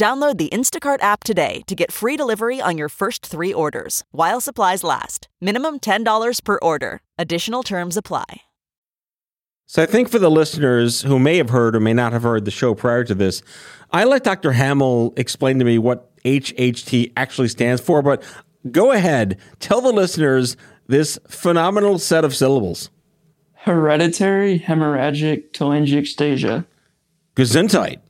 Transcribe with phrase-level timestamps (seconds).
[0.00, 4.40] Download the Instacart app today to get free delivery on your first three orders while
[4.40, 5.28] supplies last.
[5.42, 7.02] Minimum $10 per order.
[7.18, 8.40] Additional terms apply.
[9.66, 12.46] So I think for the listeners who may have heard or may not have heard
[12.46, 13.42] the show prior to this,
[13.92, 14.52] I let Dr.
[14.52, 18.22] Hammill explain to me what HHT actually stands for, but
[18.70, 22.88] go ahead, tell the listeners this phenomenal set of syllables.
[23.52, 26.64] Hereditary hemorrhagic telangiectasia.
[27.36, 28.00] Gesundheit.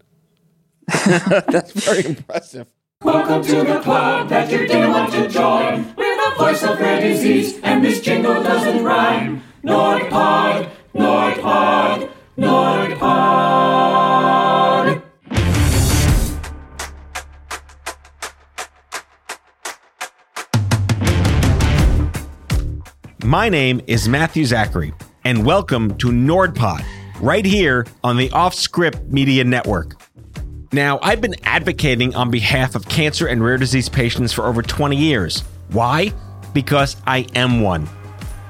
[1.06, 2.66] That's very impressive.
[3.04, 5.94] Welcome to the club that you didn't want to join.
[5.94, 9.40] We're the voice of rare disease, and this jingle doesn't rhyme.
[9.62, 13.70] NordPod, NordPod, NordPod.
[23.24, 24.92] My name is Matthew Zachary,
[25.24, 26.84] and welcome to NordPod,
[27.20, 29.99] right here on the Off Script Media Network.
[30.72, 34.96] Now, I've been advocating on behalf of cancer and rare disease patients for over 20
[34.96, 35.40] years.
[35.70, 36.12] Why?
[36.54, 37.88] Because I am one.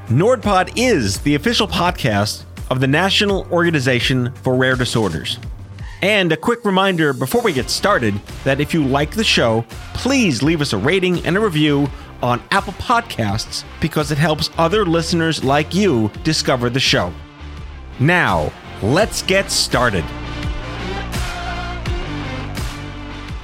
[0.08, 5.38] NordPod is the official podcast of the National Organization for Rare Disorders.
[6.02, 10.42] And a quick reminder before we get started that if you like the show, please
[10.42, 11.88] leave us a rating and a review
[12.22, 17.14] on Apple Podcasts because it helps other listeners like you discover the show.
[17.98, 20.04] Now, let's get started.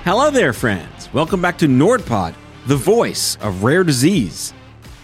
[0.07, 1.13] Hello there, friends.
[1.13, 2.37] Welcome back to NordPod,
[2.69, 4.55] the voice of rare disease.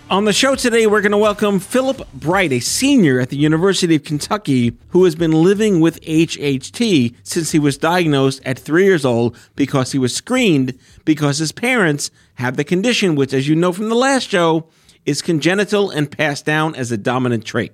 [0.08, 3.97] On the show today, we're going to welcome Philip Bright, a senior at the University
[3.97, 9.05] of Kentucky who has been living with HHT since he was diagnosed at three years
[9.05, 13.73] old because he was screened because his parents have the condition, which, as you know
[13.73, 14.69] from the last show,
[15.05, 17.73] is congenital and passed down as a dominant trait.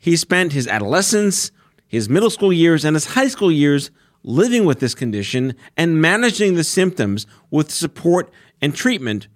[0.00, 1.52] He spent his adolescence,
[1.86, 3.92] his middle school years, and his high school years
[4.26, 9.28] living with this condition and managing the symptoms with support and treatment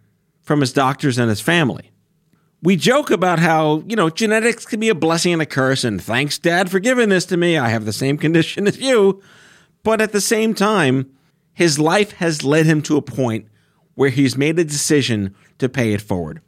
[0.42, 1.90] from his doctors and his family
[2.62, 6.02] we joke about how, you know, genetics can be a blessing and a curse, and
[6.02, 7.56] thanks, Dad, for giving this to me.
[7.56, 9.22] I have the same condition as you.
[9.82, 11.10] But at the same time,
[11.54, 13.46] his life has led him to a point
[13.94, 16.42] where he's made a decision to pay it forward.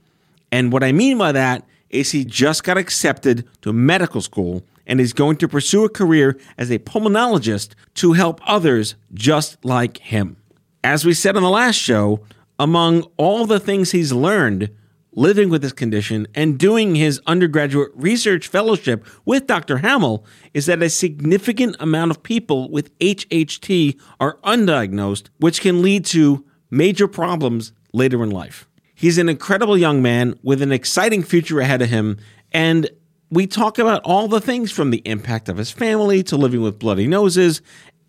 [0.50, 5.00] And what I mean by that is he just got accepted to medical school and
[5.00, 10.36] is going to pursue a career as a pulmonologist to help others just like him.
[10.84, 12.20] As we said on the last show,
[12.58, 14.70] among all the things he's learned,
[15.14, 19.78] living with this condition and doing his undergraduate research fellowship with Dr.
[19.78, 26.04] Hammill is that a significant amount of people with HHT are undiagnosed, which can lead
[26.06, 28.66] to major problems later in life.
[28.94, 32.18] He's an incredible young man with an exciting future ahead of him,
[32.52, 32.88] and
[33.32, 36.78] we talk about all the things from the impact of his family to living with
[36.78, 37.62] bloody noses,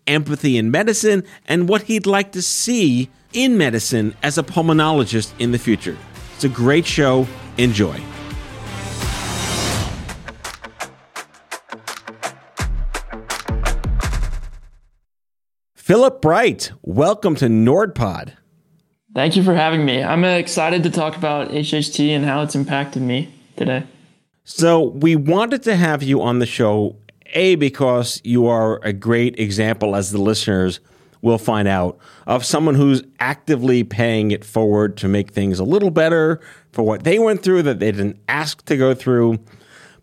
[0.06, 5.50] empathy in medicine, and what he'd like to see in medicine as a pulmonologist in
[5.50, 5.96] the future.
[6.34, 7.26] It's a great show.
[7.56, 7.98] Enjoy.
[15.74, 18.34] Philip Bright, welcome to NordPod.
[19.14, 20.02] Thank you for having me.
[20.02, 23.86] I'm excited to talk about HHT and how it's impacted me today.
[24.46, 26.96] So, we wanted to have you on the show,
[27.32, 30.80] A, because you are a great example, as the listeners
[31.22, 31.96] will find out
[32.26, 37.04] of someone who's actively paying it forward to make things a little better for what
[37.04, 39.38] they went through that they didn't ask to go through,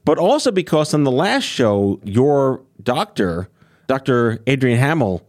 [0.06, 3.48] but also because on the last show, your doctor,
[3.86, 4.40] Dr.
[4.50, 5.22] Adrienne Hammill,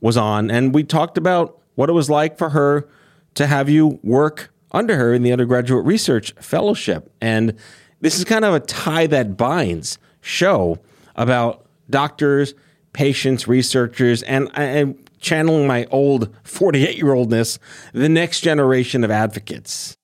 [0.00, 2.88] was on, and we talked about what it was like for her
[3.34, 7.12] to have you work under her in the undergraduate research fellowship.
[7.20, 7.56] And
[8.02, 10.78] this is kind of a tie that binds show
[11.16, 12.52] about doctors,
[12.92, 17.58] patients, researchers, and, and channeling my old 48 year oldness,
[17.94, 19.96] the next generation of advocates.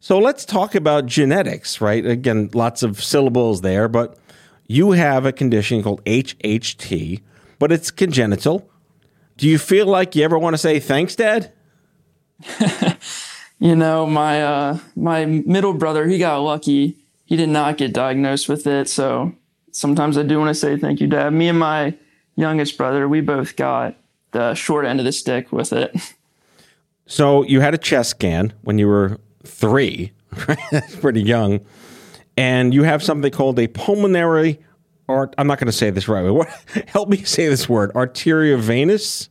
[0.00, 2.04] So let's talk about genetics, right?
[2.04, 4.18] Again, lots of syllables there, but
[4.66, 7.22] you have a condition called HHT,
[7.58, 8.68] but it's congenital.
[9.36, 11.52] Do you feel like you ever want to say thanks, Dad?
[13.58, 17.05] you know, my uh, my middle brother, he got lucky.
[17.26, 19.34] He did not get diagnosed with it, so
[19.72, 21.32] sometimes I do want to say thank you, Dad.
[21.32, 21.94] Me and my
[22.36, 23.96] youngest brother, we both got
[24.30, 25.94] the short end of the stick with it.
[27.06, 30.12] So you had a chest scan when you were three.
[30.72, 31.60] That's pretty young.
[32.36, 34.58] And you have something called a pulmonary
[35.08, 35.34] art.
[35.38, 36.28] I'm not going to say this right.
[36.28, 36.48] What?
[36.88, 37.92] Help me say this word.
[37.94, 39.28] Arteriovenous.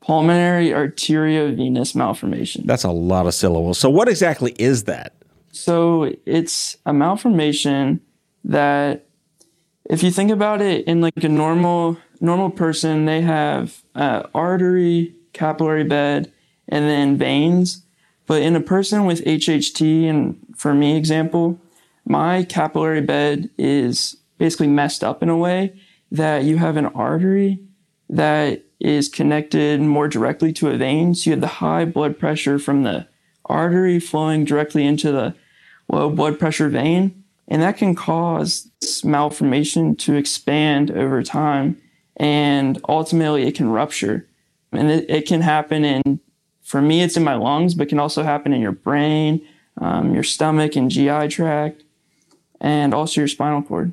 [0.00, 2.66] Pulmonary arteriovenous malformation.
[2.66, 3.78] That's a lot of syllables.
[3.78, 5.14] So what exactly is that?
[5.56, 8.00] So it's a malformation
[8.44, 9.06] that,
[9.88, 15.14] if you think about it, in like a normal normal person, they have uh, artery,
[15.32, 16.32] capillary bed,
[16.68, 17.82] and then veins.
[18.26, 21.60] But in a person with HHT, and for me, example,
[22.04, 25.78] my capillary bed is basically messed up in a way
[26.10, 27.60] that you have an artery
[28.08, 31.14] that is connected more directly to a vein.
[31.14, 33.06] So you have the high blood pressure from the
[33.46, 35.34] artery flowing directly into the
[35.88, 37.24] low blood pressure vein.
[37.48, 38.70] And that can cause
[39.04, 41.80] malformation to expand over time.
[42.16, 44.26] And ultimately, it can rupture.
[44.72, 46.20] And it, it can happen in,
[46.62, 49.46] for me, it's in my lungs, but can also happen in your brain,
[49.80, 51.84] um, your stomach, and GI tract,
[52.60, 53.92] and also your spinal cord.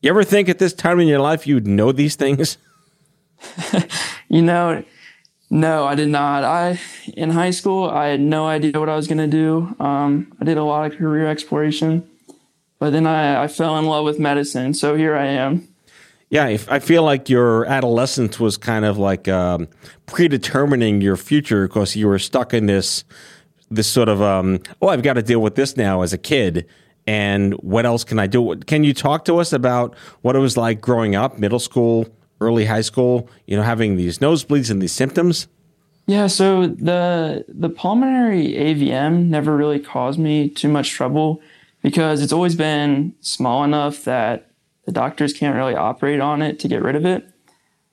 [0.00, 2.58] You ever think at this time in your life you'd know these things?
[4.28, 4.84] you know,
[5.50, 6.44] no, I did not.
[6.44, 6.80] I
[7.16, 9.74] in high school, I had no idea what I was going to do.
[9.78, 12.08] Um, I did a lot of career exploration,
[12.78, 14.74] but then I, I fell in love with medicine.
[14.74, 15.68] So here I am.
[16.30, 19.68] Yeah, I feel like your adolescence was kind of like um,
[20.06, 23.04] predetermining your future because you were stuck in this
[23.70, 26.66] this sort of um, oh, I've got to deal with this now as a kid,
[27.06, 28.56] and what else can I do?
[28.66, 32.08] Can you talk to us about what it was like growing up, middle school,
[32.44, 35.48] early high school, you know, having these nosebleeds and these symptoms?
[36.06, 41.40] Yeah, so the the pulmonary AVM never really caused me too much trouble
[41.82, 44.50] because it's always been small enough that
[44.84, 47.26] the doctors can't really operate on it to get rid of it.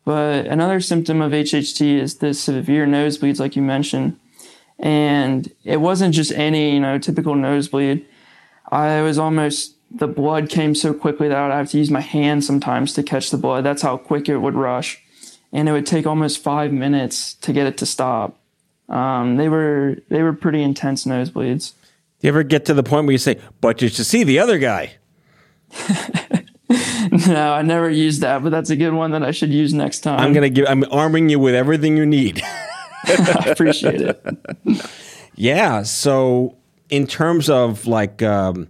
[0.03, 4.18] But another symptom of HHT is the severe nosebleeds, like you mentioned.
[4.80, 8.06] And it wasn't just any, you know, typical nosebleed.
[8.71, 12.01] I was almost the blood came so quickly that I would have to use my
[12.01, 13.63] hand sometimes to catch the blood.
[13.63, 15.01] That's how quick it would rush.
[15.51, 18.38] And it would take almost five minutes to get it to stop.
[18.88, 21.73] Um, they were they were pretty intense nosebleeds.
[22.19, 24.39] Do you ever get to the point where you say, "But you should see the
[24.39, 24.93] other guy"?
[27.27, 30.01] no, I never used that, but that's a good one that I should use next
[30.01, 30.19] time.
[30.19, 30.65] I'm gonna give.
[30.67, 32.41] I'm arming you with everything you need.
[33.05, 34.23] I appreciate it.
[35.35, 35.83] yeah.
[35.83, 36.55] So,
[36.89, 38.67] in terms of like um,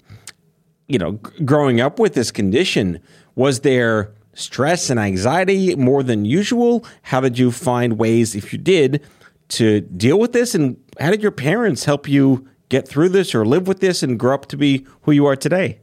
[0.92, 3.00] you know, g- growing up with this condition,
[3.36, 6.86] was there stress and anxiety more than usual?
[7.04, 9.02] How did you find ways, if you did,
[9.50, 10.56] to deal with this?
[10.56, 14.20] And how did your parents help you get through this or live with this and
[14.20, 15.80] grow up to be who you are today?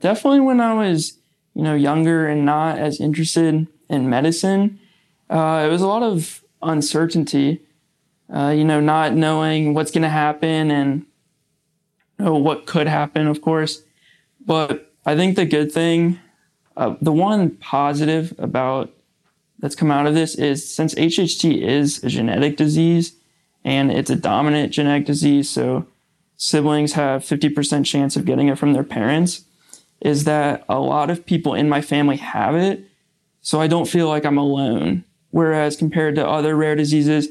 [0.00, 1.18] Definitely when I was,
[1.54, 4.78] you know, younger and not as interested in medicine,
[5.28, 7.62] uh, it was a lot of uncertainty.
[8.32, 11.04] Uh, you know, not knowing what's going to happen and
[12.18, 13.82] you know, what could happen, of course.
[14.44, 16.18] But I think the good thing,
[16.76, 18.90] uh, the one positive about
[19.58, 23.14] that's come out of this is since HHT is a genetic disease
[23.64, 25.86] and it's a dominant genetic disease, so
[26.36, 29.44] siblings have 50% chance of getting it from their parents,
[30.00, 32.84] is that a lot of people in my family have it.
[33.42, 35.04] So I don't feel like I'm alone.
[35.30, 37.28] Whereas compared to other rare diseases,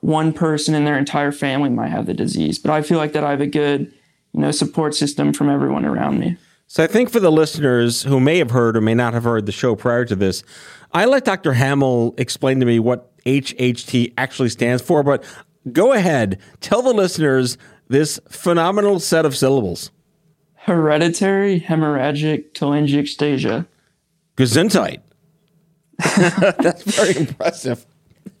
[0.00, 2.58] one person in their entire family might have the disease.
[2.58, 3.92] But I feel like that I have a good
[4.36, 6.36] you know, support system from everyone around me.
[6.66, 9.46] So I think for the listeners who may have heard or may not have heard
[9.46, 10.42] the show prior to this,
[10.92, 11.54] I let Dr.
[11.54, 15.24] Hammill explain to me what HHT actually stands for, but
[15.72, 17.56] go ahead, tell the listeners
[17.88, 19.90] this phenomenal set of syllables.
[20.54, 23.66] Hereditary hemorrhagic telangiectasia.
[24.36, 25.00] Gesundheit.
[26.58, 27.86] That's very impressive.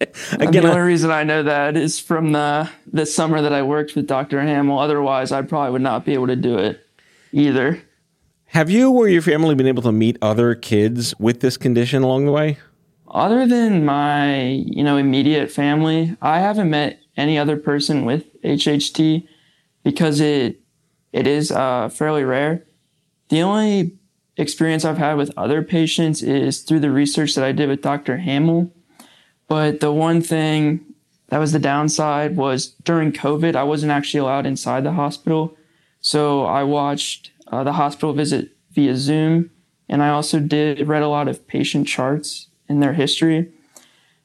[0.32, 3.94] Again, the only reason I know that is from the the summer that I worked
[3.94, 4.38] with Dr.
[4.38, 4.82] Hammill.
[4.82, 6.80] Otherwise, I probably would not be able to do it
[7.32, 7.82] either.
[8.46, 12.26] Have you or your family been able to meet other kids with this condition along
[12.26, 12.58] the way?
[13.08, 19.26] Other than my, you know, immediate family, I haven't met any other person with HHT
[19.82, 20.60] because it
[21.12, 22.64] it is uh, fairly rare.
[23.28, 23.98] The only
[24.36, 28.18] experience I've had with other patients is through the research that I did with Dr.
[28.18, 28.70] Hammill.
[29.48, 30.84] But the one thing
[31.28, 35.56] that was the downside was during COVID, I wasn't actually allowed inside the hospital.
[36.00, 39.50] So I watched uh, the hospital visit via Zoom,
[39.88, 43.50] and I also did read a lot of patient charts in their history.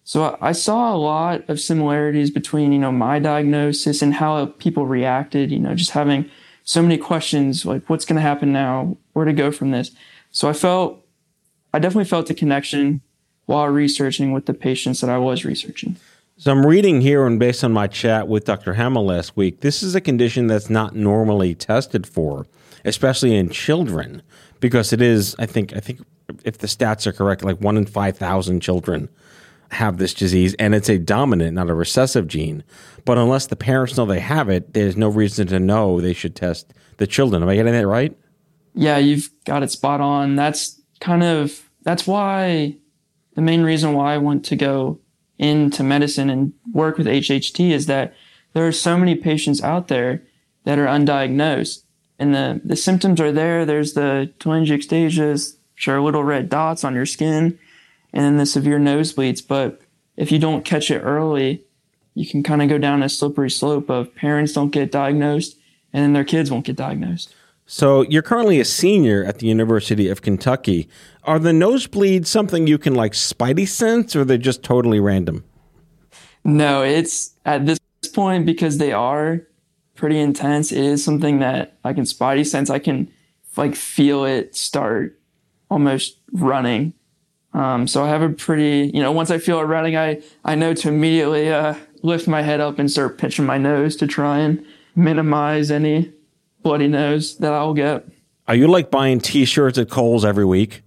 [0.03, 4.85] So I saw a lot of similarities between, you know, my diagnosis and how people
[4.85, 6.29] reacted, you know, just having
[6.63, 9.91] so many questions like what's going to happen now, where to go from this.
[10.31, 11.05] So I felt
[11.73, 13.01] I definitely felt a connection
[13.51, 15.97] while researching with the patients that I was researching.
[16.37, 18.73] So I'm reading here, and based on my chat with Dr.
[18.73, 22.47] Hammill last week, this is a condition that's not normally tested for,
[22.83, 24.23] especially in children,
[24.59, 25.35] because it is.
[25.37, 25.75] I think.
[25.75, 25.99] I think
[26.43, 29.09] if the stats are correct, like one in five thousand children
[29.71, 32.63] have this disease, and it's a dominant, not a recessive gene.
[33.05, 36.35] But unless the parents know they have it, there's no reason to know they should
[36.35, 37.43] test the children.
[37.43, 38.17] Am I getting that right?
[38.73, 40.35] Yeah, you've got it spot on.
[40.35, 42.77] That's kind of that's why
[43.35, 44.99] the main reason why I want to go
[45.37, 48.13] into medicine and work with HHT is that
[48.53, 50.23] there are so many patients out there
[50.65, 51.83] that are undiagnosed
[52.19, 53.65] and the, the symptoms are there.
[53.65, 55.57] There's the telangiectasias,
[55.87, 57.57] are little red dots on your skin,
[58.13, 59.41] and then the severe nosebleeds.
[59.45, 59.81] But
[60.17, 61.63] if you don't catch it early,
[62.13, 65.57] you can kind of go down a slippery slope of parents don't get diagnosed
[65.93, 67.33] and then their kids won't get diagnosed.
[67.65, 70.89] So you're currently a senior at the University of Kentucky.
[71.23, 75.43] Are the nosebleeds something you can like spidey sense or they're just totally random?
[76.43, 77.79] No, it's at this
[78.13, 79.41] point because they are
[79.95, 80.71] pretty intense.
[80.71, 82.69] It is something that I can spidey sense.
[82.69, 83.11] I can
[83.55, 85.19] like feel it start
[85.69, 86.93] almost running.
[87.53, 90.55] Um, so I have a pretty, you know, once I feel it running, I, I
[90.55, 94.39] know to immediately, uh, lift my head up and start pinching my nose to try
[94.39, 96.11] and minimize any
[96.63, 98.07] bloody nose that I'll get.
[98.47, 100.81] Are you like buying T-shirts at Kohl's every week?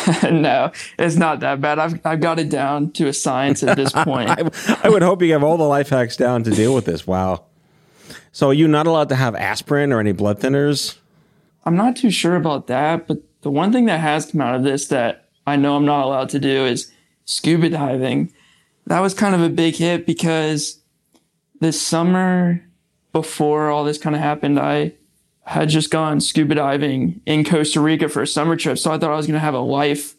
[0.22, 1.78] no, it's not that bad.
[1.78, 4.30] I've I've got it down to a science at this point.
[4.30, 4.50] I,
[4.82, 7.06] I, would hope you have all the life hacks down to deal with this.
[7.06, 7.44] Wow.
[8.32, 10.96] So are you not allowed to have aspirin or any blood thinners?
[11.64, 14.64] I'm not too sure about that, but the one thing that has come out of
[14.64, 16.90] this that I know I'm not allowed to do is
[17.24, 18.32] scuba diving.
[18.86, 20.80] That was kind of a big hit because
[21.60, 22.64] this summer
[23.12, 24.94] before all this kind of happened, I
[25.44, 28.78] had just gone scuba diving in Costa Rica for a summer trip.
[28.78, 30.14] So I thought I was going to have a life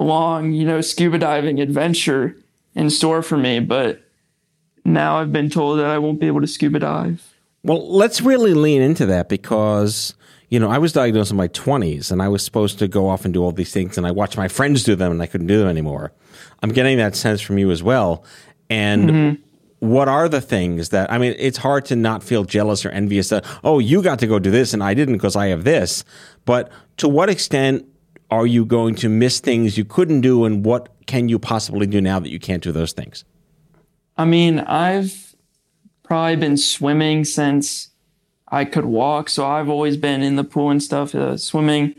[0.00, 2.36] long, you know, scuba diving adventure
[2.74, 3.60] in store for me.
[3.60, 4.02] But
[4.84, 7.34] now I've been told that I won't be able to scuba dive.
[7.62, 10.14] Well, let's really lean into that because,
[10.48, 13.24] you know, I was diagnosed in my 20s and I was supposed to go off
[13.24, 15.46] and do all these things and I watched my friends do them and I couldn't
[15.46, 16.12] do them anymore.
[16.62, 18.24] I'm getting that sense from you as well.
[18.68, 19.43] And mm-hmm
[19.84, 21.34] what are the things that I mean?
[21.38, 24.50] It's hard to not feel jealous or envious that oh, you got to go do
[24.50, 26.04] this and I didn't because I have this.
[26.44, 27.86] But to what extent
[28.30, 32.00] are you going to miss things you couldn't do, and what can you possibly do
[32.00, 33.24] now that you can't do those things?
[34.16, 35.34] I mean, I've
[36.02, 37.90] probably been swimming since
[38.48, 41.14] I could walk, so I've always been in the pool and stuff.
[41.14, 41.94] Uh, swimming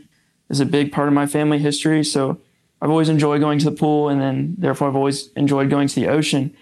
[0.50, 2.40] is a big part of my family history, so
[2.80, 5.94] I've always enjoyed going to the pool, and then therefore I've always enjoyed going to
[5.94, 6.54] the ocean.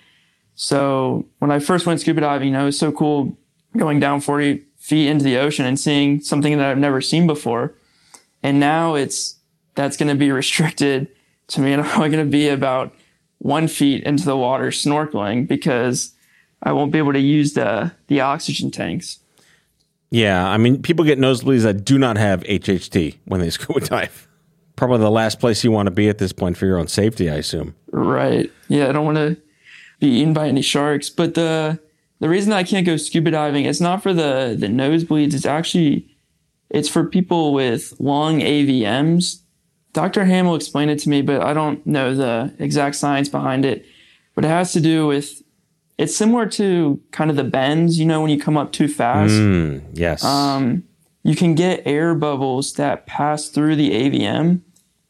[0.55, 3.37] So when I first went scuba diving, you know, it was so cool
[3.77, 7.75] going down 40 feet into the ocean and seeing something that I've never seen before.
[8.43, 9.37] And now it's,
[9.75, 11.09] that's going to be restricted
[11.49, 11.73] to me.
[11.73, 12.95] And I'm only going to be about
[13.39, 16.15] one feet into the water snorkeling because
[16.63, 19.19] I won't be able to use the, the oxygen tanks.
[20.11, 20.47] Yeah.
[20.49, 24.29] I mean, people get nosebleeds that do not have HHT when they scuba dive.
[24.77, 27.31] Probably the last place you want to be at this point for your own safety,
[27.31, 27.75] I assume.
[27.93, 28.51] Right.
[28.69, 28.89] Yeah.
[28.89, 29.37] I don't want to
[30.05, 31.11] be eaten by any sharks.
[31.11, 31.81] But the
[32.21, 35.35] the reason I can't go scuba diving, it's not for the the nosebleeds.
[35.35, 36.09] It's actually
[36.71, 39.41] it's for people with lung AVMs.
[39.93, 40.25] Dr.
[40.25, 43.87] Hammill explained it to me, but I don't know the exact science behind it.
[44.35, 45.43] But it has to do with
[45.97, 49.35] it's similar to kind of the bends, you know, when you come up too fast.
[49.35, 50.25] Mm, yes.
[50.25, 50.83] Um,
[51.23, 54.61] you can get air bubbles that pass through the AVM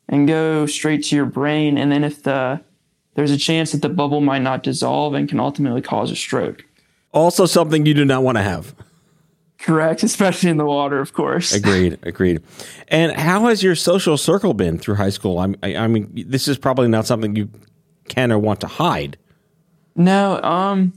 [0.08, 1.78] and go straight to your brain.
[1.78, 2.62] And then if the
[3.14, 6.64] there's a chance that the bubble might not dissolve and can ultimately cause a stroke.
[7.12, 8.74] Also, something you do not want to have.
[9.58, 11.54] Correct, especially in the water, of course.
[11.54, 12.42] Agreed, agreed.
[12.88, 15.38] And how has your social circle been through high school?
[15.38, 17.48] I, I, I mean, this is probably not something you
[18.08, 19.16] can or want to hide.
[19.96, 20.92] No, um,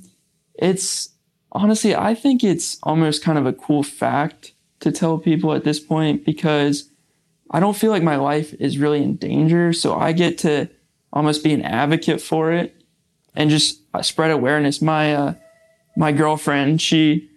[0.56, 1.10] it's
[1.52, 5.80] honestly, I think it's almost kind of a cool fact to tell people at this
[5.80, 6.90] point because
[7.52, 9.72] I don't feel like my life is really in danger.
[9.72, 10.70] So I get to
[11.12, 12.76] almost be an advocate for it
[13.36, 14.82] and just spread awareness.
[14.82, 15.34] My, uh,
[15.96, 17.30] my girlfriend, she,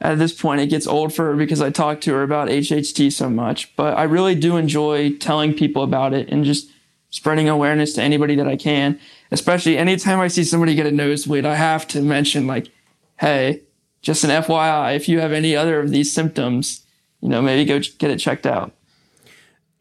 [0.00, 3.12] at this point, it gets old for her because I talk to her about HHT
[3.12, 6.68] so much, but I really do enjoy telling people about it and just
[7.10, 8.98] spreading awareness to anybody that I can.
[9.30, 12.70] Especially anytime I see somebody get a nosebleed, I have to mention like,
[13.18, 13.62] Hey,
[14.02, 16.86] just an FYI, if you have any other of these symptoms,
[17.20, 18.72] you know, maybe go get it checked out.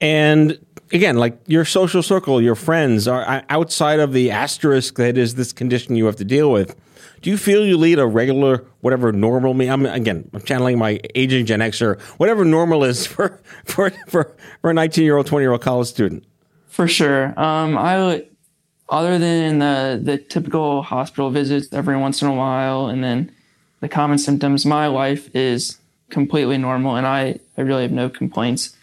[0.02, 0.58] And
[0.92, 5.52] again, like your social circle, your friends are outside of the asterisk that is this
[5.52, 6.76] condition you have to deal with.
[7.22, 9.70] Do you feel you lead a regular, whatever normal me?
[9.70, 14.70] I'm again, I'm channeling my aging Gen Xer, whatever normal is for for for, for
[14.70, 16.24] a 19 year old, 20 year old college student.
[16.68, 17.38] For sure.
[17.40, 18.26] Um, I
[18.90, 23.32] other than the the typical hospital visits every once in a while, and then
[23.80, 25.80] the common symptoms, my life is
[26.10, 28.76] completely normal, and I I really have no complaints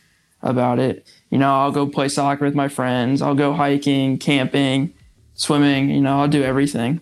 [0.43, 1.07] about it.
[1.35, 3.21] You know, I'll go play soccer with my friends.
[3.21, 4.95] I'll go hiking, camping,
[5.35, 5.91] swimming.
[5.91, 7.01] You know, I'll do everything.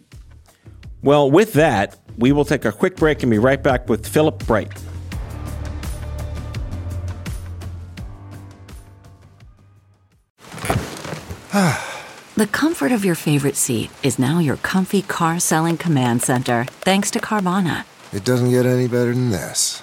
[1.02, 4.42] Well, with that, we will take a quick break and be right back with Philip
[4.46, 4.72] Bright.
[12.34, 17.10] The comfort of your favorite seat is now your comfy car selling command center, thanks
[17.10, 17.84] to Carvana.
[18.10, 19.82] It doesn't get any better than this.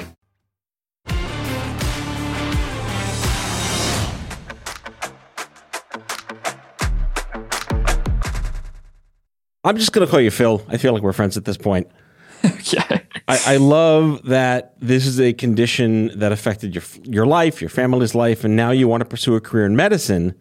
[9.63, 10.63] I'm just going to call you Phil.
[10.69, 11.87] I feel like we're friends at this point.
[12.45, 13.03] okay.
[13.27, 18.15] I, I love that this is a condition that affected your your life, your family's
[18.15, 20.33] life, and now you want to pursue a career in medicine.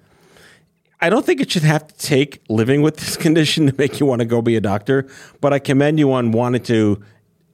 [1.03, 4.07] I don't think it should have to take living with this condition to make you
[4.07, 5.07] want to go be a doctor,
[5.43, 7.03] but I commend you on wanting to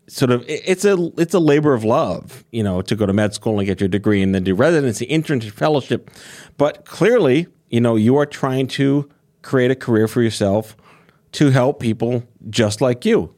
[0.07, 3.35] sort of it's a it's a labor of love, you know, to go to med
[3.35, 6.12] school and get your degree and then do residency, internship, fellowship.
[6.59, 9.11] But clearly, you know, you are trying to
[9.43, 10.77] create a career for yourself
[11.37, 13.35] to help people just like you.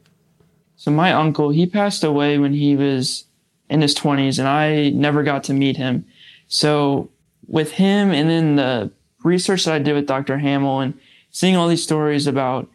[0.77, 3.25] So my uncle, he passed away when he was
[3.69, 6.07] in his 20s and I never got to meet him.
[6.47, 7.11] So
[7.49, 8.93] with him and then the
[9.25, 10.39] research that I did with Dr.
[10.39, 10.95] Hammill and
[11.33, 12.69] seeing all these stories about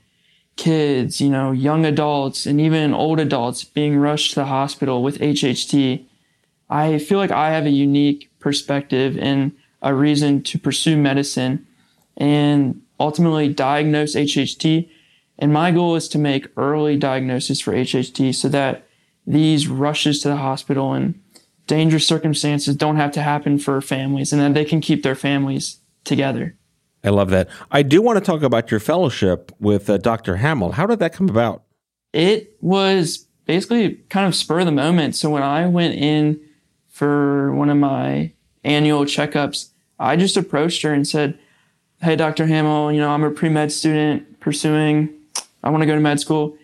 [0.57, 5.19] kids, you know, young adults and even old adults being rushed to the hospital with
[5.19, 6.03] HHT,
[6.69, 11.65] I feel like I have a unique perspective and a reason to pursue medicine
[12.17, 14.89] and ultimately diagnose HHT
[15.39, 18.87] and my goal is to make early diagnosis for HHT so that
[19.25, 21.19] these rushes to the hospital and
[21.67, 25.79] dangerous circumstances don't have to happen for families and that they can keep their families
[26.03, 26.55] together.
[27.03, 27.49] I love that.
[27.71, 30.37] I do want to talk about your fellowship with uh, Dr.
[30.37, 30.73] Hammill.
[30.73, 31.63] How did that come about?
[32.13, 35.15] It was basically kind of spur of the moment.
[35.15, 36.39] So when I went in
[36.89, 38.31] for one of my
[38.63, 39.69] annual checkups,
[39.99, 41.37] I just approached her and said,
[42.01, 42.45] Hey, Dr.
[42.45, 45.09] Hammill, you know, I'm a pre med student pursuing
[45.63, 46.57] I want to go to med school.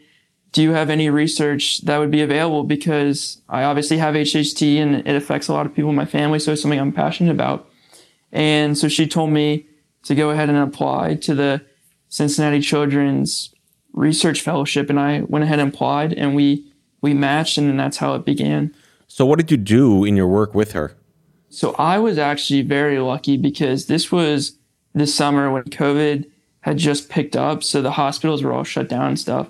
[0.51, 2.63] Do you have any research that would be available?
[2.63, 6.39] Because I obviously have HHT and it affects a lot of people in my family.
[6.39, 7.69] So it's something I'm passionate about.
[8.31, 9.67] And so she told me
[10.03, 11.62] to go ahead and apply to the
[12.09, 13.53] Cincinnati Children's
[13.93, 14.89] Research Fellowship.
[14.89, 16.65] And I went ahead and applied and we,
[17.01, 18.73] we matched and then that's how it began.
[19.07, 20.95] So what did you do in your work with her?
[21.49, 24.57] So I was actually very lucky because this was
[24.93, 26.29] this summer when COVID
[26.61, 27.63] had just picked up.
[27.63, 29.49] So the hospitals were all shut down and stuff.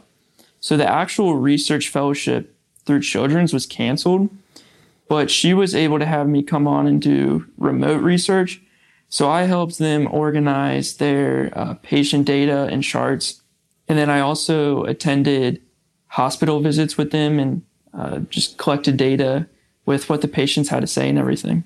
[0.59, 4.29] So the actual research fellowship through Children's was canceled,
[5.07, 8.61] but she was able to have me come on and do remote research.
[9.09, 13.41] So I helped them organize their uh, patient data and charts.
[13.87, 15.61] And then I also attended
[16.07, 19.47] hospital visits with them and uh, just collected data
[19.85, 21.63] with what the patients had to say and everything.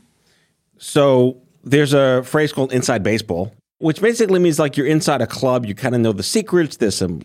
[0.77, 3.53] So there's a phrase called inside baseball
[3.83, 6.95] which basically means like you're inside a club, you kind of know the secrets, there's
[6.95, 7.21] some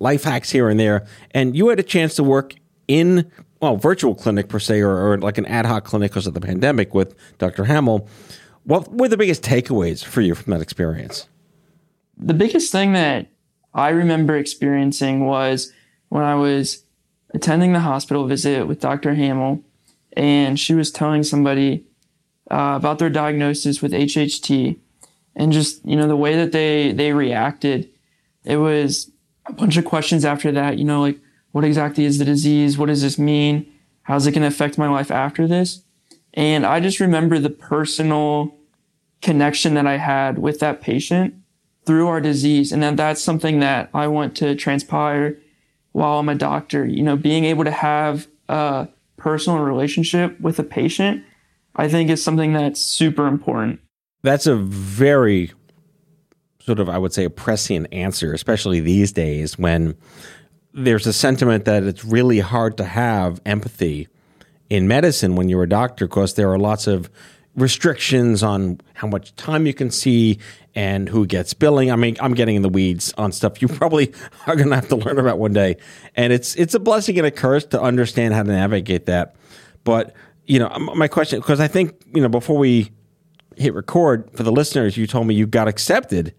[0.00, 2.54] life hacks here and there, and you had a chance to work
[2.86, 3.30] in
[3.62, 6.40] well, virtual clinic per se, or, or like an ad hoc clinic because of the
[6.42, 7.64] pandemic with Dr.
[7.64, 8.06] Hammill.
[8.64, 11.26] What were the biggest takeaways for you from that experience?
[12.18, 13.28] The biggest thing that
[13.72, 15.72] I remember experiencing was
[16.10, 16.82] when I was
[17.32, 19.14] attending the hospital visit with Dr.
[19.14, 19.62] Hammill,
[20.12, 21.86] and she was telling somebody
[22.50, 24.76] uh, about their diagnosis with HHT,
[25.36, 27.90] and just you know the way that they they reacted.
[28.44, 29.10] It was
[29.46, 30.78] a bunch of questions after that.
[30.78, 31.18] You know, like
[31.52, 32.78] what exactly is the disease?
[32.78, 33.70] What does this mean?
[34.02, 35.82] How's it going to affect my life after this?
[36.34, 38.54] And I just remember the personal
[39.22, 41.34] connection that I had with that patient
[41.86, 42.72] through our disease.
[42.72, 45.38] And that that's something that I want to transpire
[45.92, 46.84] while I'm a doctor.
[46.84, 51.24] You know, being able to have a personal relationship with a patient,
[51.76, 53.80] I think is something that's super important.
[54.24, 55.52] That's a very
[56.60, 59.94] sort of, I would say, a prescient answer, especially these days when
[60.72, 64.08] there's a sentiment that it's really hard to have empathy
[64.70, 67.10] in medicine when you're a doctor because there are lots of
[67.54, 70.38] restrictions on how much time you can see
[70.74, 71.92] and who gets billing.
[71.92, 74.14] I mean, I'm getting in the weeds on stuff you probably
[74.46, 75.76] are going to have to learn about one day.
[76.16, 79.36] And it's it's a blessing and a curse to understand how to navigate that.
[79.84, 80.14] But,
[80.46, 82.90] you know, my question because I think, you know, before we
[83.58, 86.34] hit record for the listeners, you told me you got accepted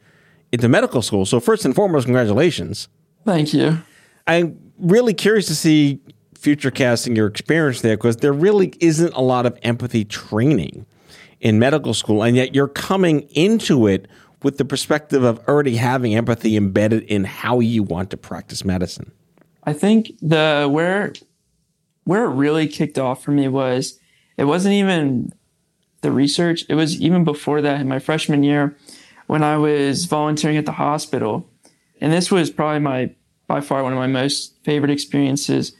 [0.52, 1.26] into medical school.
[1.26, 2.88] So first and foremost, congratulations.
[3.26, 3.80] Thank you.
[4.28, 6.00] I'm really curious to see
[6.36, 10.86] future casting your experience there because there really isn't a lot of empathy training
[11.40, 14.08] in medical school, and yet you're coming into it
[14.44, 19.12] with the perspective of already having empathy embedded in how you want to practice medicine.
[19.64, 21.14] I think the where
[22.04, 24.00] where it really kicked off for me was
[24.38, 25.32] it wasn't even
[26.06, 26.64] the research.
[26.70, 28.78] It was even before that in my freshman year
[29.28, 31.50] when I was volunteering at the hospital.
[32.00, 33.14] And this was probably my
[33.48, 35.74] by far one of my most favorite experiences.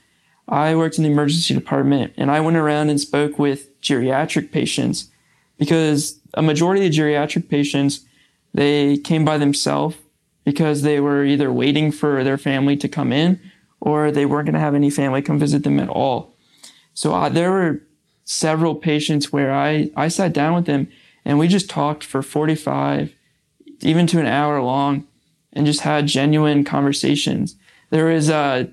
[0.48, 5.10] I worked in the emergency department and I went around and spoke with geriatric patients
[5.58, 8.06] because a majority of the geriatric patients,
[8.54, 9.96] they came by themselves
[10.44, 13.40] because they were either waiting for their family to come in
[13.80, 16.36] or they weren't going to have any family come visit them at all.
[16.94, 17.82] So uh, there were
[18.26, 20.88] several patients where I, I sat down with them
[21.24, 23.14] and we just talked for 45,
[23.82, 25.08] even to an hour long
[25.54, 27.56] and just had genuine conversations.
[27.92, 28.66] There was uh,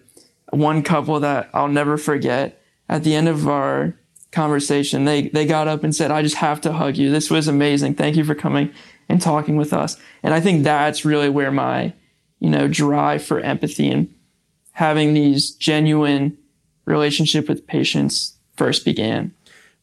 [0.51, 2.61] one couple that I'll never forget.
[2.88, 3.95] At the end of our
[4.33, 7.11] conversation, they they got up and said, "I just have to hug you.
[7.11, 7.95] This was amazing.
[7.95, 8.71] Thank you for coming
[9.09, 11.93] and talking with us." And I think that's really where my,
[12.41, 14.12] you know, drive for empathy and
[14.73, 16.37] having these genuine
[16.85, 19.33] relationship with patients first began.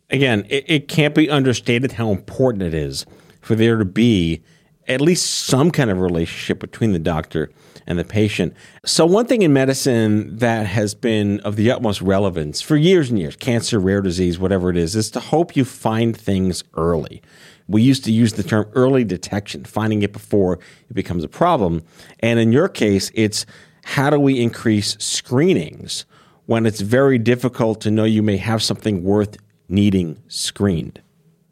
[0.09, 3.05] Again, it, it can't be understated how important it is
[3.41, 4.41] for there to be
[4.87, 7.51] at least some kind of relationship between the doctor
[7.85, 8.53] and the patient.
[8.85, 13.19] So, one thing in medicine that has been of the utmost relevance for years and
[13.19, 17.21] years cancer, rare disease, whatever it is is to hope you find things early.
[17.67, 20.53] We used to use the term early detection, finding it before
[20.89, 21.83] it becomes a problem.
[22.19, 23.45] And in your case, it's
[23.83, 26.05] how do we increase screenings
[26.47, 29.37] when it's very difficult to know you may have something worth
[29.69, 31.01] needing screened?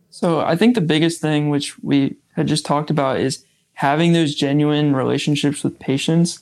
[0.09, 4.33] So, I think the biggest thing, which we had just talked about is having those
[4.33, 6.39] genuine relationships with patients.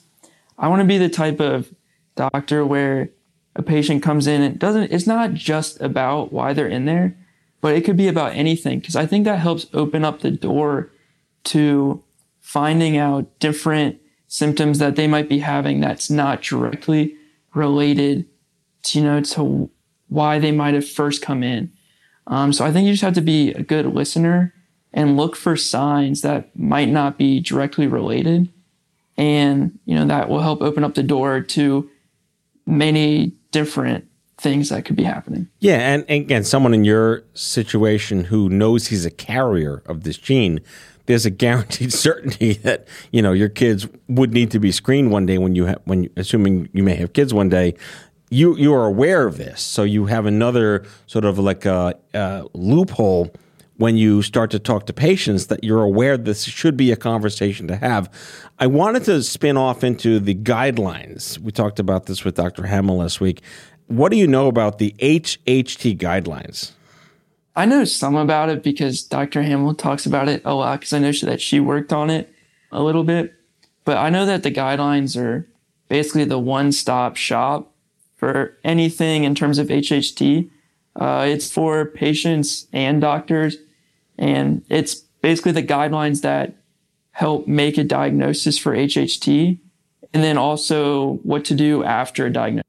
[0.58, 1.70] I want to be the type of
[2.14, 3.10] doctor where
[3.54, 7.16] a patient comes in and doesn't, it's not just about why they're in there,
[7.60, 8.80] but it could be about anything.
[8.80, 10.90] Cause I think that helps open up the door
[11.44, 12.02] to
[12.40, 17.16] finding out different symptoms that they might be having that's not directly
[17.54, 18.26] related
[18.82, 19.70] to, you know, to
[20.08, 21.72] why they might have first come in.
[22.26, 24.52] Um, so I think you just have to be a good listener
[24.92, 28.48] and look for signs that might not be directly related.
[29.16, 31.88] And, you know, that will help open up the door to
[32.66, 35.48] many different things that could be happening.
[35.60, 35.78] Yeah.
[35.78, 40.60] And, and again, someone in your situation who knows he's a carrier of this gene,
[41.06, 45.26] there's a guaranteed certainty that you know your kids would need to be screened one
[45.26, 47.74] day when you have when assuming you may have kids one day
[48.30, 52.44] you you are aware of this so you have another sort of like a, a
[52.54, 53.30] loophole
[53.78, 57.68] when you start to talk to patients that you're aware this should be a conversation
[57.68, 58.10] to have.
[58.58, 61.38] I wanted to spin off into the guidelines.
[61.38, 62.62] We talked about this with Dr.
[62.62, 63.42] Hammill last week.
[63.88, 66.72] What do you know about the HHT guidelines?
[67.54, 69.42] I know some about it because Dr.
[69.42, 72.32] Hammill talks about it a lot because I know that she worked on it
[72.72, 73.34] a little bit.
[73.84, 75.48] But I know that the guidelines are
[75.88, 77.72] basically the one stop shop
[78.16, 80.50] for anything in terms of HHT.
[80.96, 83.56] Uh, it's for patients and doctors
[84.18, 86.54] and it's basically the guidelines that
[87.12, 89.58] help make a diagnosis for HHT
[90.12, 92.64] and then also what to do after a diagnosis.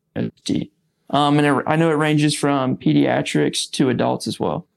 [1.10, 4.68] Um, and it, I know it ranges from pediatrics to adults as well.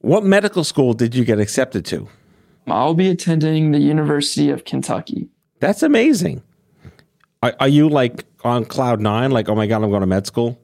[0.00, 2.08] What medical school did you get accepted to?
[2.66, 5.28] I'll be attending the University of Kentucky.
[5.60, 6.42] That's amazing.
[7.42, 9.30] Are, are you like on cloud nine?
[9.30, 10.58] Like, oh my God, I'm going to med school?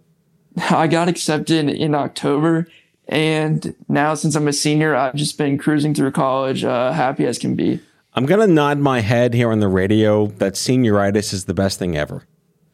[0.71, 2.67] I got accepted in October
[3.09, 7.39] And now, since I'm a senior, I've just been cruising through college, uh, happy as
[7.39, 7.81] can be.
[8.15, 11.79] I'm going to nod my head here on the radio that senioritis is the best
[11.79, 12.25] thing ever.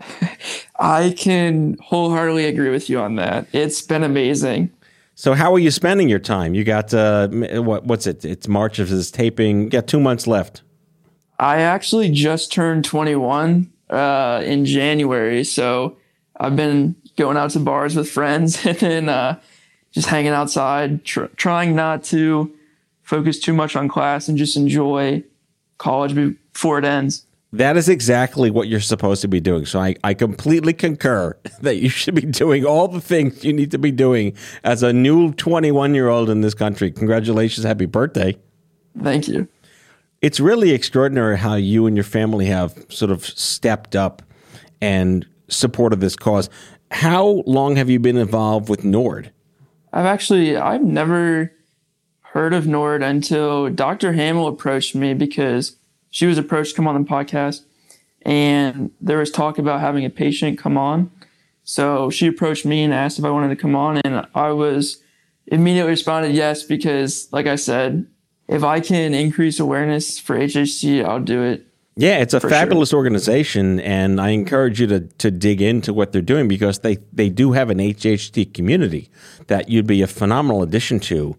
[0.79, 3.47] I can wholeheartedly agree with you on that.
[3.53, 4.73] It's been amazing.
[5.15, 6.55] So, how are you spending your time?
[6.55, 7.85] You got uh, what?
[7.85, 8.25] What's it?
[8.25, 9.63] It's March of this taping.
[9.63, 10.63] You got two months left.
[11.39, 15.97] I actually just turned 21 uh, in January, so
[16.39, 19.41] I've been going out to bars with friends and then uh,
[19.93, 22.53] just hanging outside, tr- trying not to
[23.03, 25.23] focus too much on class and just enjoy
[25.79, 27.27] college before it ends.
[27.53, 29.65] That is exactly what you're supposed to be doing.
[29.65, 33.71] So I, I completely concur that you should be doing all the things you need
[33.71, 36.91] to be doing as a new 21 year old in this country.
[36.91, 37.65] Congratulations.
[37.65, 38.37] Happy birthday.
[39.01, 39.49] Thank you.
[40.25, 44.23] It's really extraordinary how you and your family have sort of stepped up
[44.81, 46.49] and supported this cause.
[46.91, 49.33] How long have you been involved with NORD?
[49.93, 51.53] I've actually, I've never
[52.23, 54.15] heard of NORD until Dr.
[54.15, 55.77] Hammill approached me because
[56.09, 57.61] she was approached to come on the podcast
[58.23, 61.11] and there was talk about having a patient come on.
[61.65, 65.03] So she approached me and asked if I wanted to come on and I was
[65.49, 68.07] immediately responded yes because like I said,
[68.49, 71.67] if I can increase awareness for HHT, I'll do it.
[71.97, 76.23] Yeah, it's a fabulous organization, and I encourage you to to dig into what they're
[76.23, 79.11] doing because they they do have an HHT community
[79.47, 81.37] that you'd be a phenomenal addition to.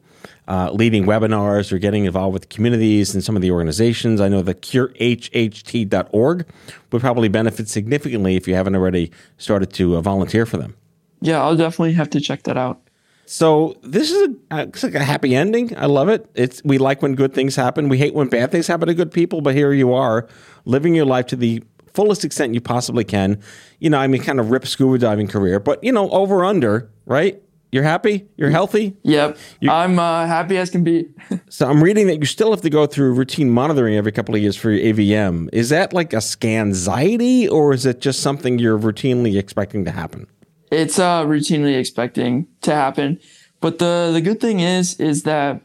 [0.48, 4.22] Uh, leading webinars or getting involved with communities and some of the organizations.
[4.22, 6.46] I know the curehht.org
[6.92, 10.76] would probably benefit significantly if you haven't already started to uh, volunteer for them.
[11.20, 12.80] Yeah, I'll definitely have to check that out.
[13.26, 15.76] So this is a, uh, it's like a happy ending.
[15.78, 16.30] I love it.
[16.36, 17.90] It's we like when good things happen.
[17.90, 19.42] We hate when bad things happen to good people.
[19.42, 20.28] But here you are,
[20.66, 23.42] living your life to the fullest extent you possibly can.
[23.80, 26.92] You know, I mean, kind of rip scuba diving career, but you know, over under,
[27.06, 27.42] right?
[27.72, 28.26] You're happy.
[28.38, 28.96] You're healthy.
[29.04, 29.38] Yep,
[29.70, 31.10] I'm uh, happy as can be.
[31.50, 34.42] So I'm reading that you still have to go through routine monitoring every couple of
[34.42, 35.50] years for your AVM.
[35.52, 40.28] Is that like a scanxiety, or is it just something you're routinely expecting to happen?
[40.76, 43.20] It's uh routinely expecting to happen.
[43.62, 45.62] But the the good thing is is that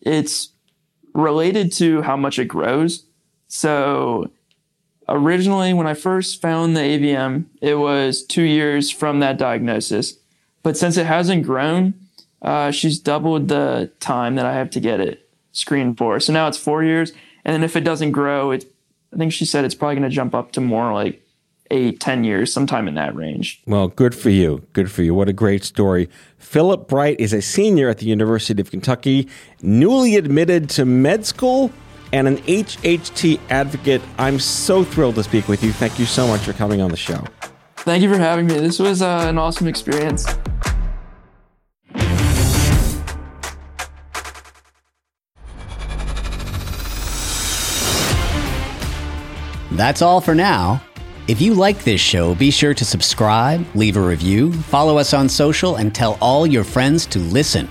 [0.00, 0.50] it's
[1.12, 3.04] related to how much it grows.
[3.48, 4.30] So
[5.08, 10.16] originally when I first found the AVM, it was 2 years from that diagnosis.
[10.62, 11.94] But since it hasn't grown,
[12.42, 16.18] uh, she's doubled the time that I have to get it screened for.
[16.20, 17.12] So now it's 4 years
[17.44, 18.64] and then if it doesn't grow, it
[19.12, 21.23] I think she said it's probably going to jump up to more like
[21.74, 23.60] eight, ten years, sometime in that range.
[23.66, 24.66] Well, good for you.
[24.72, 25.14] Good for you.
[25.14, 26.08] What a great story.
[26.38, 29.28] Philip Bright is a senior at the University of Kentucky,
[29.60, 31.70] newly admitted to med school,
[32.12, 34.00] and an HHT advocate.
[34.18, 35.72] I'm so thrilled to speak with you.
[35.72, 37.24] Thank you so much for coming on the show.
[37.76, 38.54] Thank you for having me.
[38.54, 40.24] This was uh, an awesome experience.
[49.72, 50.80] That's all for now.
[51.26, 55.26] If you like this show, be sure to subscribe, leave a review, follow us on
[55.26, 57.66] social, and tell all your friends to listen.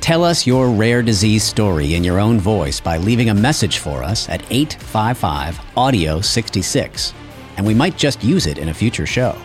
[0.00, 4.04] Tell us your rare disease story in your own voice by leaving a message for
[4.04, 7.12] us at 855 Audio 66,
[7.56, 9.36] and we might just use it in a future show.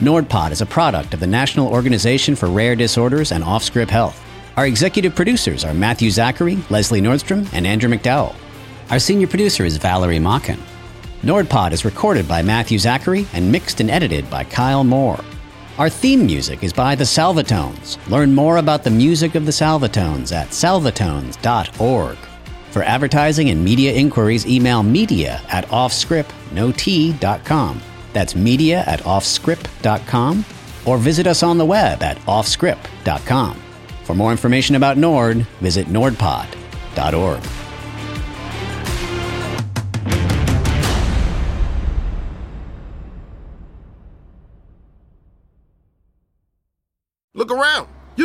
[0.00, 4.20] NordPod is a product of the National Organization for Rare Disorders and Offscript Health.
[4.56, 8.34] Our executive producers are Matthew Zachary, Leslie Nordstrom, and Andrew McDowell.
[8.90, 10.58] Our senior producer is Valerie Makin.
[11.24, 15.24] NordPod is recorded by Matthew Zachary and mixed and edited by Kyle Moore.
[15.78, 17.96] Our theme music is by the Salvatones.
[18.10, 22.18] Learn more about the music of the Salvatones at salvatones.org.
[22.70, 27.82] For advertising and media inquiries, email media at offscript.com.
[28.12, 30.44] That's media at offscript.com
[30.84, 33.62] or visit us on the web at offscript.com.
[34.02, 37.63] For more information about Nord, visit nordpod.org.